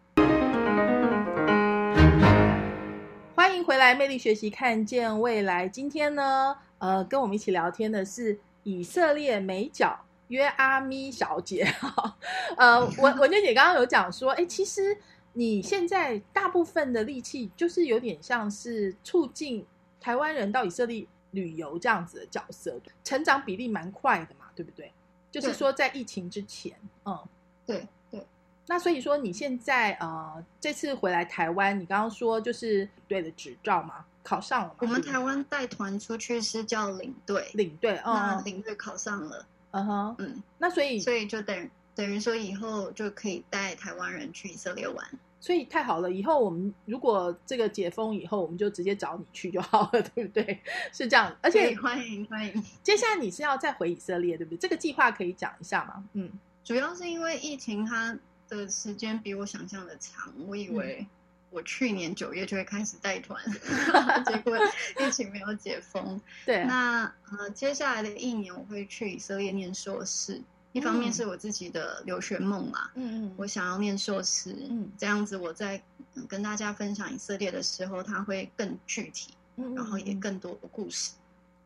[3.35, 5.69] 欢迎回来，魅力学习，看见未来。
[5.69, 12.17] 今天呢，呃，跟我们一起聊天的是以色列美角约阿咪小姐哈。
[12.57, 14.97] 呃，文文娟姐刚刚有讲说，哎，其实
[15.33, 19.67] 你现在大部分的力气就是有点像是促进
[20.01, 24.93] 台湾人到以色列旅游这样子的角色，成长比例蛮快的嘛，对不对？
[25.31, 27.19] 就是说在疫情之前，嗯，
[27.67, 28.27] 对对，
[28.67, 34.75] 那所以说你现在呃这次回来台湾，你刚刚说就是对的执照嘛，考上了嘛？
[34.81, 38.15] 我们台湾带团出去是叫领队，领队，嗯。
[38.15, 45.07] 那领队考上了，嗯哼，嗯，那所以所以就等等于说以后就可以带台湾人去以色列玩。
[45.43, 50.61] 所以太好了，以后我们如果这个解封以后，我们就直接找你去就好了， 对不对？
[50.93, 52.63] 是这样，而且欢迎欢迎。
[52.83, 54.59] 接下来你是要再回以色列，对不对？
[54.59, 56.05] 这个计划可以讲一下吗？
[56.13, 56.31] 嗯
[56.63, 58.17] 主要是因为疫情，它
[58.49, 60.31] 的时间比我想象的长。
[60.47, 61.07] 我以为
[61.49, 63.43] 我去年九月就会开始带团，
[64.27, 64.59] 结果
[65.01, 66.21] 疫情没有解封。
[66.45, 70.43] 对，那呃，接下来的一年我会去以色列念硕士。
[70.73, 75.83] 一方面是我自己的留学梦嘛，嗯嗯，我想要念硕士，嗯，这样子我在
[76.29, 81.13] 跟大家分享以色列的时候，它会更具体，嗯，然后也更多的故事。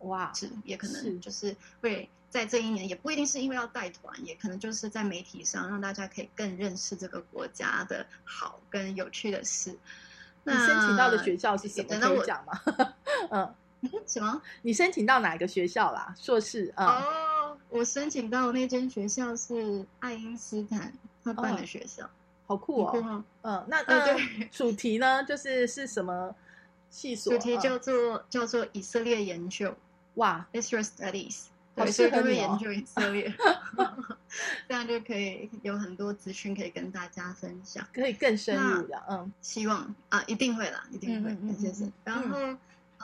[0.01, 9.77] 哇，是也可能就是会在这一年，也不一定是因为要带团，也可能就是在媒体上让大家可以更认识这个国家的好跟有趣的事。
[10.45, 11.89] 你申请到的学校是什么？
[12.01, 12.61] 可以讲吗？
[13.31, 13.55] 嗯，
[14.07, 14.43] 什么？
[14.61, 16.15] 你申请到哪个学校啦？
[16.19, 16.85] 硕士啊？
[16.85, 17.34] 哦，
[17.75, 20.93] 我申请到那间学校是爱因斯坦
[21.25, 22.09] 他办的学校，
[22.47, 23.25] 好酷哦。
[23.43, 24.17] 嗯，那那
[24.53, 25.25] 主题呢？
[25.25, 26.33] 就是是什么
[26.89, 27.33] 系所？
[27.33, 29.75] 主题叫做叫做以色列研究。
[30.15, 33.35] 哇，Israel Studies，好适合你研究以色列，
[34.69, 41.91] 这样就可以有很多资讯可以跟大家分享，可以更深入的，嗯，希望啊，一定会啦，一定会，谢谢。
[42.05, 42.39] 然后，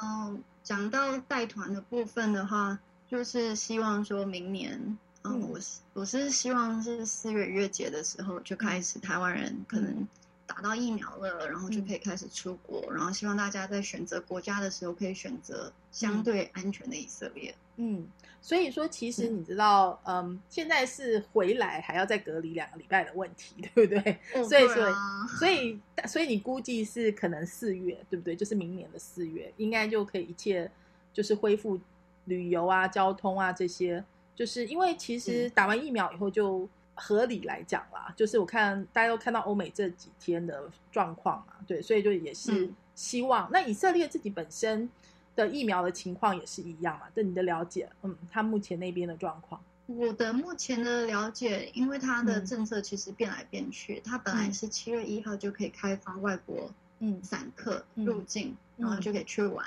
[0.01, 2.79] 嗯，讲到带团的部分的话，
[3.11, 10.07] 就是希望说明年，嗯，我是我是希望是四月月节的时候就开始，台湾人可能。
[10.53, 12.93] 打到疫苗了，然后就可以开始出国。
[12.93, 17.55] 然后希望大家在选择国家的时候，可以选择相对安全的以色列。
[17.77, 18.05] 嗯，
[18.43, 24.19] 所以说，其实你知道，嗯，现在是回来还要再隔离两个礼拜的问题， 对不对？
[24.43, 24.95] 所以，所以，
[25.39, 28.35] 所以，所以你估计是可能四月，对不对？
[28.35, 30.69] 就是明年的四月，应该就可以一切
[31.13, 31.79] 就是恢复
[32.25, 34.05] 旅游啊、交通啊这些。
[34.35, 36.69] 就是因为其实打完疫苗以后就。
[37.03, 43.49] 合理来讲啦，就是我看大家都看到欧美这几天的状况嘛，对，所以就也是希望。
[43.51, 44.87] 那以色列自己本身
[45.35, 47.07] 的疫苗的情况也是一样嘛？
[47.15, 59.65] 对你的了解，嗯，他目前那边的状况，我的目前的了解，因为他的政策其实变来变去，他本来是七月一号就可以开放外国嗯散客入境，然后就可以去玩。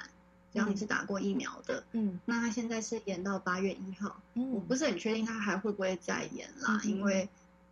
[0.54, 7.28] 只要你是打过疫苗的，嗯，那他现在是延到八月一号，嗯，我不是很确定他还会不会再延啦，因为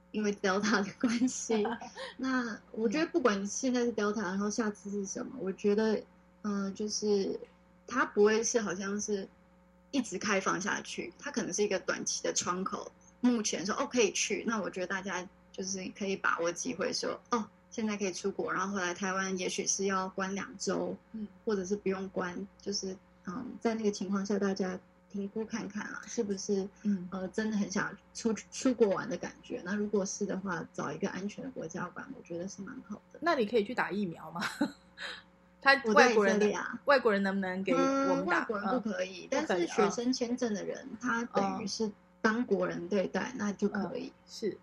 [0.09, 1.63] 因为 Delta 的关系。
[2.17, 6.01] 那我觉得不管现在是 Delta，然后下次是什么，我觉得，
[6.41, 7.39] 嗯，就是
[7.85, 9.29] 他不会是好像是
[9.91, 12.91] 一直开放下去，他可能是一个短期的窗口。
[13.19, 17.47] 目前说哦可以去，那我觉得大家就是可以把握机会说哦。
[17.71, 24.77] 现在可以出国，然后回来台湾，也许是要关两周，嗯，或者是不用关，就是嗯，在那个情况下，大家
[25.09, 29.61] 评估看看啊，是不是嗯呃真的很想出出国玩的感觉？
[29.63, 33.19] 那如果是的话，找一个安全的国家玩，我觉得是蛮好的。
[33.21, 34.41] 那你可以去打疫苗吗？
[35.63, 38.39] 他外国人啊，外国人能不能给我们打？
[38.39, 44.57] 外国人不可以，但是学生签证的人，他等于是当国人对待，那就可以是。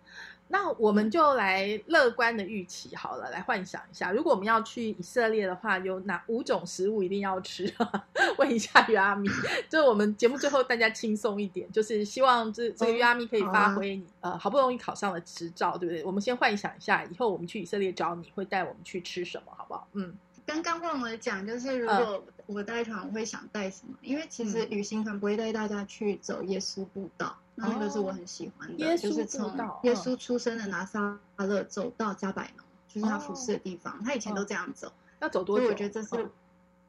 [0.51, 7.71] 那我们就来乐观的预期好了，来幻想一下，如果我们要去以色列的话，有哪五种食物一定要吃？
[8.39, 9.29] 问一下于阿咪，
[9.69, 16.03] 就是我们节目最后大家轻松一点，就是希望这这个于阿咪可以发挥你呃好不容易考上了执照，对不对？
[16.03, 19.87] 我们先幻想一下，以后我们去以色列找你会带我们去吃什么，好不好？
[19.93, 20.15] 嗯，
[20.47, 23.93] 刚刚忘了讲，就是如果我带团，我会想带什么？
[24.01, 27.37] 因为其实旅行团不会带大家去走耶稣步道。
[27.67, 29.51] 那个是我很喜欢的，就是从
[29.83, 34.03] 耶稣出生的拿撒勒走到加百农，就是他服侍的地方。
[34.03, 35.67] 他以前都这样走，要走多久？
[35.67, 36.29] 我觉得这是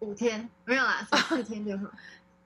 [0.01, 1.91] 五天，没有啦，四天就好。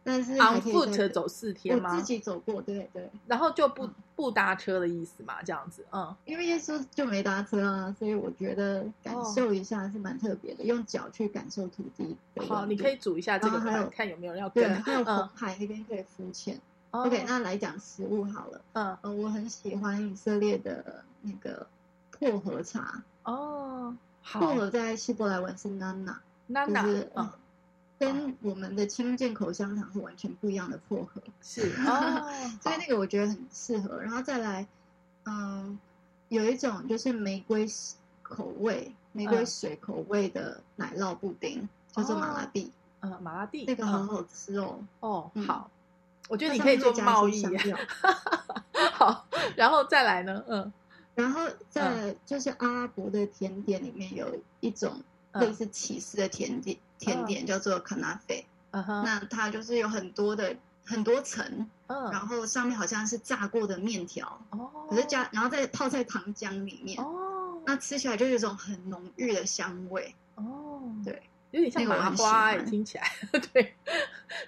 [0.06, 1.94] 但是 on foot 走四天吗？
[1.94, 3.10] 我自己走过，对对。
[3.26, 6.14] 然后就不不搭车的意思嘛，这样子，嗯。
[6.26, 12.14] 因为耶稣就没搭车啊，所以我觉得感受一下是蛮特别的，用脚去感受土地。
[12.46, 14.82] 好，你可以煮一下这个，还有看有没有人要跟。
[14.82, 16.60] 还有红海那边可以浮潜。
[17.02, 18.60] OK，那来讲食物好了。
[18.74, 21.66] 嗯，呃，我很喜欢以色列的那个
[22.20, 23.02] 薄荷茶。
[23.24, 23.96] 哦，
[24.34, 27.32] 薄荷在希伯来文是 nana，nana，就是呃，
[27.98, 31.20] 跟我们的青剑口香糖是完全不一样的薄荷。
[31.42, 32.30] 是哦，
[32.62, 34.00] 所以那个我觉得很适合。
[34.00, 34.64] 然后再来，
[35.24, 35.76] 嗯，
[36.28, 37.66] 有一种就是玫瑰
[38.22, 42.70] 口味、玫瑰水口味的奶酪布丁，叫做马拉蒂。
[43.00, 44.78] 呃，马拉蒂，那个很好吃哦。
[45.00, 45.68] 哦，好。
[46.28, 47.44] 我觉得你可以做贸易，
[48.92, 50.72] 好，然后再来呢，嗯，
[51.14, 55.02] 然后在就是阿拉伯的甜点里面有一种
[55.34, 71.22] 类似起司的甜点，甜点叫做卡纳菲，嗯哼，那它就是有很多的很多层，嗯，然后上面好像是炸过的面条，哦，可是加然后再泡在糖浆里面，哦，那吃起来就有一种很浓郁的香味，哦，对。
[71.54, 73.08] 有点像麻花，听起来
[73.52, 73.74] 对，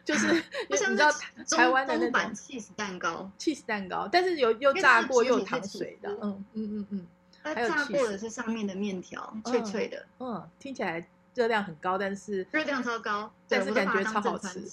[0.05, 0.27] 就是
[0.69, 1.09] 你知道
[1.57, 7.07] 台湾的那种 cheese 蛋糕，cheese 蛋糕，但是有又炸过又糖水的，嗯嗯嗯嗯，
[7.45, 14.69] 它还有炸过的是上面的面条，脆脆的，嗯，听起来热量很高，但是热量超高，但是感觉超好吃。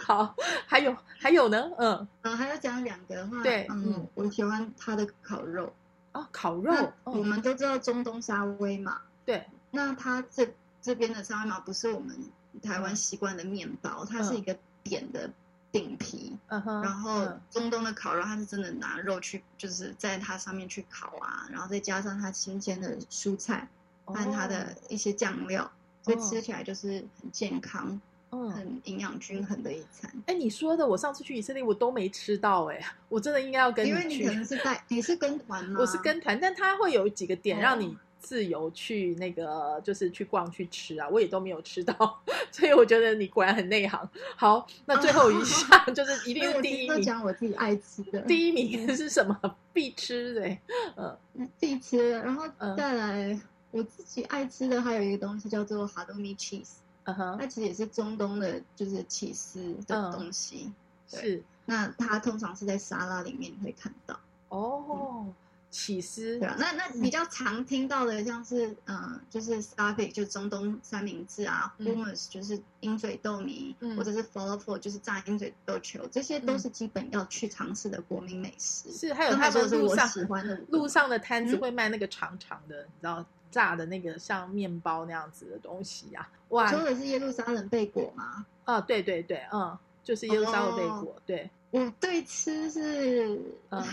[0.00, 0.34] 好，
[0.66, 5.72] 还有还有呢，嗯，嗯，还要讲两个的话，对嗯嗯，我喜欢它的烤肉。
[6.12, 6.72] 哦，烤肉，
[7.04, 10.44] 我嗯，们都知道中东沙威嘛，对，那它这
[10.82, 12.16] 这边的沙威玛不是我们
[12.62, 15.30] 台嗯湾习惯的面包，它是一个扁的
[15.70, 23.68] 饼皮，嗯哼，然后嗯中东的烤肉，它是真的拿肉去，就是在它上面去烤啊，然后再加上它新鲜的蔬菜
[24.04, 25.70] 和它的一些酱料，
[26.02, 28.00] 所以哦吃起来就是很健康、
[28.30, 28.50] 嗯。
[28.50, 30.10] 很营养均衡的一餐。
[30.26, 34.32] 哎，你说的，我上次去以色列我都没吃到，哎，我真的应该要跟去因为你可。
[34.32, 35.78] 能是带你是跟团吗？
[35.80, 44.08] 我是跟团，但它会有几个点哦让你自由去那个，就是去逛去吃啊，我也都没有吃到， 所以我觉得你果然很内行。
[44.36, 49.56] 好，那最后一项就是一定是第一名，讲我自己爱吃的，第一名是什么？
[49.72, 50.56] 必吃的，
[50.96, 51.18] 嗯。
[51.58, 52.76] 自己吃，然后嗯。
[52.76, 53.40] 再来、
[53.70, 60.12] 我自己爱吃的还有一个东西叫做哈多米 cheese，嗯哼，它其实也是中东的，就是起司的嗯。
[60.12, 60.70] 东西。
[61.10, 61.42] 对是。
[61.66, 64.18] 那它通常是在沙拉里面会看到，
[64.48, 65.26] 哦，
[65.70, 66.38] 起司。
[66.38, 66.56] 对啊。
[66.58, 71.86] 那那比较常听到的像是嗯、呃就是 s t a f i c 就中东三明治啊、嗯。
[71.86, 73.96] H u m m u s 就是鹰嘴豆泥，嗯。
[73.96, 78.92] 或者是 falafel 就是炸鹰嘴豆球，这些都是基本要去尝试的国民美食。
[78.92, 80.60] 是，还有他们路上喜欢的。
[80.68, 81.60] 路上的摊子嗯。
[81.60, 88.46] 会卖那个长长的，你知道炸的那个像面包那样子的东西啊，哇说的是耶路撒冷贝果吗？
[88.64, 93.40] 啊，对对对，嗯，就是耶路撒冷贝哦果，对，我对吃是，
[93.70, 93.84] 嗯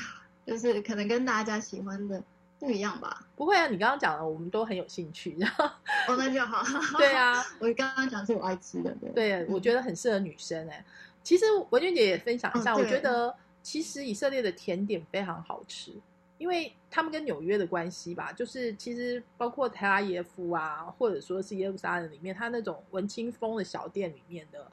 [0.48, 2.24] 就是可能跟大家喜欢的
[2.58, 3.28] 不一样吧。
[3.36, 5.66] 不会啊，你刚刚讲的我们都很有兴趣，然后
[6.08, 6.64] 哦，那就好。
[6.98, 9.10] 对，啊， 我刚刚讲是我爱吃的，对。
[9.12, 10.84] 对，我觉得很适合女生哎、
[11.22, 15.92] 其实文娟姐也分享一下，哦我觉得其实以色列的甜点非常好吃，
[16.38, 24.66] 因为他们跟纽约的关系吧，就是其实包括特拉耶夫啊，或者说是耶路撒冷里面，它那种文青风的小店里面的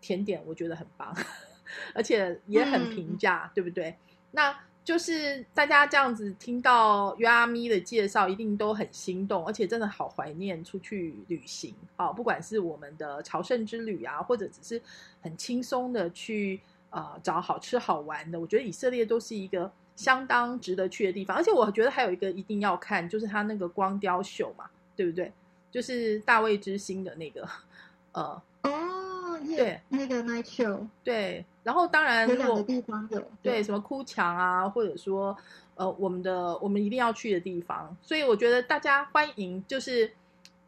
[0.00, 1.14] 甜点，我觉得很棒，
[1.94, 3.96] 而且也很平价，对不对？
[4.32, 4.54] 那
[4.90, 12.08] 就是大家这样子听到约阿咪的介绍，一定都很心动，而且真的好怀念出去旅行啊！
[12.08, 14.82] 不管是我们的朝圣之旅啊，或者只是
[15.22, 16.60] 很轻松的去
[16.90, 21.36] 呃找好吃好玩的，我觉得以色列都是一个相当值得去的地方。
[21.36, 25.32] 而且我觉得还有一个一定要看，就是他那个光雕秀嘛，对不对？
[25.70, 27.48] 就是大卫之星的那个
[28.10, 35.36] 呃哦，耶对，那个 night show 对，然后当然如果有两个地方有，对，什么哭墙啊，或者说
[35.74, 40.10] 呃我们的我们一定要去的地方，所以我觉得大家欢迎，就是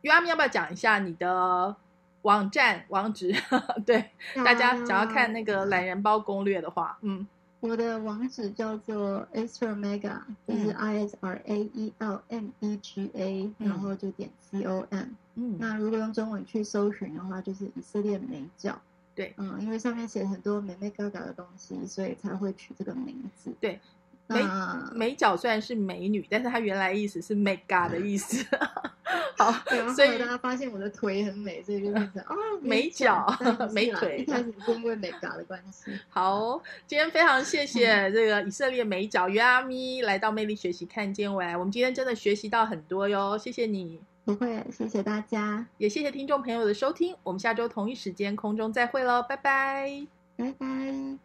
[0.02, 1.74] 约阿咪要不要讲一下你的
[2.22, 3.34] 网站网址？
[3.86, 4.10] 对，
[4.44, 7.26] 大家想要看那个懒人包攻略的话，嗯，
[7.60, 15.06] 我的网址叫做 Isra Mega，就是嗯 I S R A E L M E G A，、嗯然后就点 C O M。
[15.34, 18.78] 嗯，那如果用中文去搜寻的话，就是以色列美角。
[19.14, 23.52] 对嗯，因为上面写很多美美嘎嘎的东西，所以才会取这个名字。
[23.60, 23.78] 对，
[24.26, 24.40] 美
[24.92, 28.44] 美角虽然是美女，但是它原来意思是 mega 的意思。
[29.36, 29.52] 好
[29.94, 33.26] 所以大家发现我的腿很美，所以就变成啊美脚
[33.72, 35.90] 美腿一开始是因为美嘎的关系。
[36.08, 50.06] 好，今天非常谢谢这个以色列美角约阿咪来到魅力学习看见未来，我们今天真的学习到很多哟，谢谢你，不会，谢谢大家，也谢谢听众朋友的收听，我们下周同一时间空中再会喽，拜拜。
[50.36, 51.18] 拜拜。